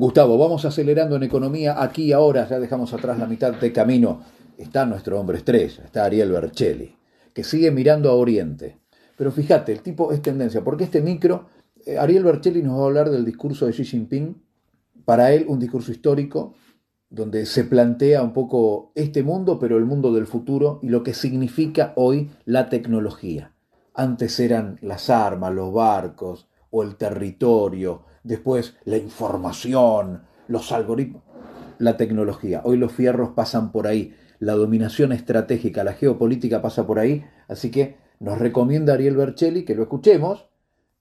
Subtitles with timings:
[0.00, 1.82] Gustavo, vamos acelerando en economía.
[1.82, 4.22] Aquí ahora ya dejamos atrás la mitad de camino.
[4.56, 6.96] Está nuestro hombre estrella, está Ariel Bercelli,
[7.34, 8.78] que sigue mirando a Oriente.
[9.18, 11.48] Pero fíjate, el tipo es tendencia, porque este micro,
[11.84, 14.42] eh, Ariel Bercelli nos va a hablar del discurso de Xi Jinping.
[15.04, 16.54] Para él, un discurso histórico,
[17.10, 21.12] donde se plantea un poco este mundo, pero el mundo del futuro y lo que
[21.12, 23.52] significa hoy la tecnología.
[23.92, 31.22] Antes eran las armas, los barcos o el territorio, después la información, los algoritmos,
[31.78, 32.62] la tecnología.
[32.64, 37.70] Hoy los fierros pasan por ahí, la dominación estratégica, la geopolítica pasa por ahí, así
[37.70, 40.48] que nos recomienda Ariel Bercelli que lo escuchemos.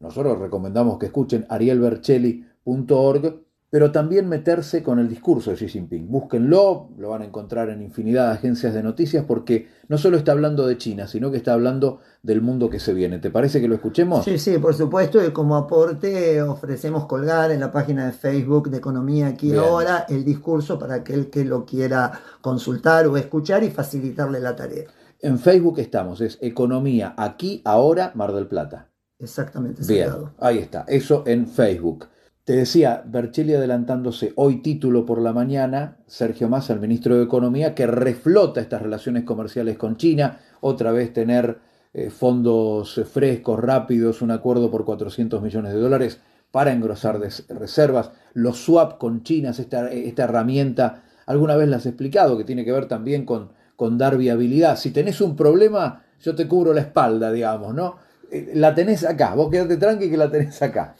[0.00, 3.43] Nosotros recomendamos que escuchen arielbercelli.org
[3.74, 6.08] pero también meterse con el discurso de Xi Jinping.
[6.08, 10.30] Búsquenlo, lo van a encontrar en infinidad de agencias de noticias porque no solo está
[10.30, 13.18] hablando de China, sino que está hablando del mundo que se viene.
[13.18, 14.24] ¿Te parece que lo escuchemos?
[14.24, 18.76] Sí, sí, por supuesto, y como aporte ofrecemos colgar en la página de Facebook de
[18.76, 22.12] Economía aquí ahora el discurso para aquel que lo quiera
[22.42, 24.84] consultar o escuchar y facilitarle la tarea.
[25.18, 28.86] En Facebook estamos, es Economía aquí ahora Mar del Plata.
[29.18, 29.82] Exactamente.
[29.84, 32.06] Bien, ahí está, eso en Facebook.
[32.44, 37.74] Te decía, Bercelli adelantándose hoy título por la mañana, Sergio Massa, el ministro de Economía,
[37.74, 41.56] que reflota estas relaciones comerciales con China, otra vez tener
[41.94, 48.58] eh, fondos frescos, rápidos, un acuerdo por 400 millones de dólares para engrosar reservas, los
[48.58, 52.88] swap con China, esta, esta herramienta, alguna vez las he explicado, que tiene que ver
[52.88, 54.76] también con, con dar viabilidad.
[54.76, 57.96] Si tenés un problema, yo te cubro la espalda, digamos, ¿no?
[58.30, 60.94] Eh, la tenés acá, vos quedate tranqui que la tenés acá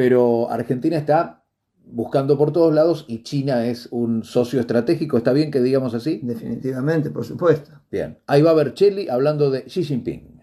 [0.00, 1.44] pero Argentina está
[1.84, 5.18] buscando por todos lados y China es un socio estratégico.
[5.18, 6.20] ¿Está bien que digamos así?
[6.22, 7.72] Definitivamente, por supuesto.
[7.90, 10.40] Bien, ahí va Bercelli hablando de Xi Jinping.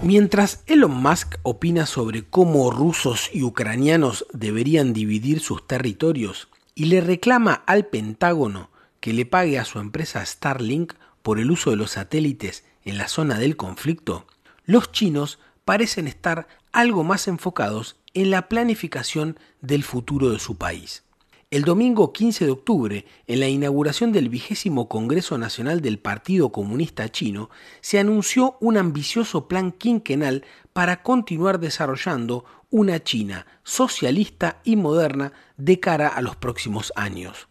[0.00, 7.02] Mientras Elon Musk opina sobre cómo rusos y ucranianos deberían dividir sus territorios y le
[7.02, 8.72] reclama al Pentágono
[9.04, 13.06] que le pague a su empresa Starlink por el uso de los satélites en la
[13.06, 14.26] zona del conflicto,
[14.64, 21.04] los chinos parecen estar algo más enfocados en la planificación del futuro de su país.
[21.50, 27.06] El domingo 15 de octubre, en la inauguración del vigésimo Congreso Nacional del Partido Comunista
[27.10, 27.50] Chino,
[27.82, 35.78] se anunció un ambicioso plan quinquenal para continuar desarrollando una China socialista y moderna de
[35.78, 37.48] cara a los próximos años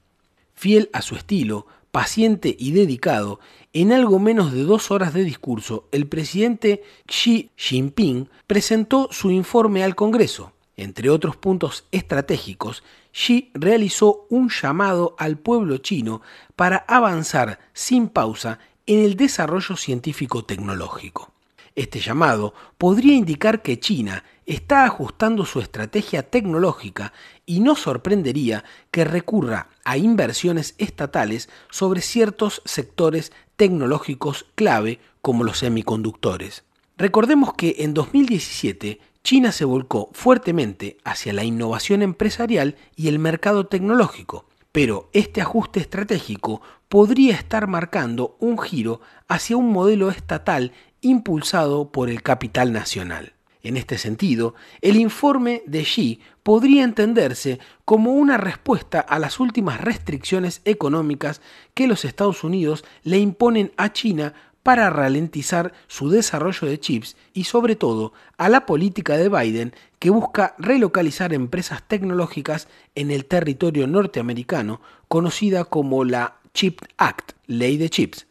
[0.54, 3.40] fiel a su estilo, paciente y dedicado,
[3.72, 9.84] en algo menos de dos horas de discurso, el presidente Xi Jinping presentó su informe
[9.84, 10.54] al Congreso.
[10.76, 16.22] Entre otros puntos estratégicos, Xi realizó un llamado al pueblo chino
[16.56, 21.33] para avanzar sin pausa en el desarrollo científico-tecnológico.
[21.76, 27.14] Este llamado podría indicar que China está ajustando su estrategia tecnológica
[27.46, 35.60] y no sorprendería que recurra a inversiones estatales sobre ciertos sectores tecnológicos clave como los
[35.60, 36.64] semiconductores.
[36.98, 43.66] Recordemos que en 2017 China se volcó fuertemente hacia la innovación empresarial y el mercado
[43.66, 50.74] tecnológico, pero este ajuste estratégico podría estar marcando un giro hacia un modelo estatal
[51.04, 53.34] impulsado por el capital nacional.
[53.62, 59.80] En este sentido, el informe de Xi podría entenderse como una respuesta a las últimas
[59.80, 61.42] restricciones económicas
[61.74, 67.46] que los Estados Unidos le imponen a China para ralentizar su desarrollo de chips y
[67.46, 73.88] sobre todo a la política de Biden que busca relocalizar empresas tecnológicas en el territorio
[73.88, 78.26] norteamericano conocida como la Chip Act, ley de chips.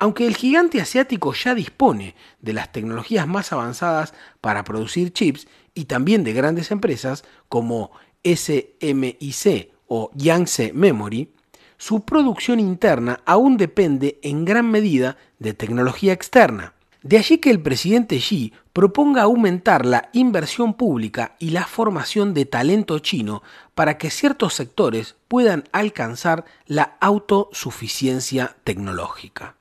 [0.00, 5.86] Aunque el gigante asiático ya dispone de las tecnologías más avanzadas para producir chips y
[5.86, 7.90] también de grandes empresas como
[8.24, 11.32] SMIC o Yangtze Memory,
[11.78, 16.74] su producción interna aún depende en gran medida de tecnología externa.
[17.02, 22.44] De allí que el presidente Xi proponga aumentar la inversión pública y la formación de
[22.44, 23.42] talento chino
[23.74, 29.56] para que ciertos sectores puedan alcanzar la autosuficiencia tecnológica.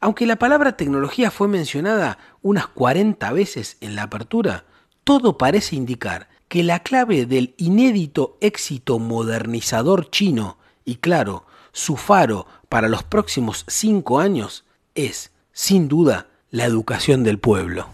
[0.00, 4.64] Aunque la palabra tecnología fue mencionada unas 40 veces en la apertura,
[5.04, 12.46] todo parece indicar que la clave del inédito éxito modernizador chino y claro, su faro
[12.68, 14.64] para los próximos cinco años
[14.94, 17.88] es, sin duda, la educación del pueblo.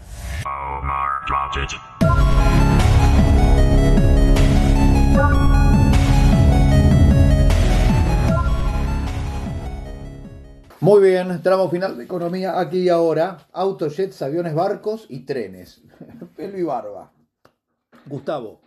[10.83, 13.47] Muy bien, tramo final de economía aquí y ahora.
[13.53, 15.81] Autojets, aviones, barcos y trenes.
[16.35, 17.09] Pelo barba.
[18.05, 18.59] Gustavo.